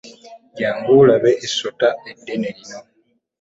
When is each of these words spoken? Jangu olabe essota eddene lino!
Jangu 0.59 0.89
olabe 1.01 1.31
essota 1.45 1.87
eddene 2.11 2.49
lino! 2.57 2.79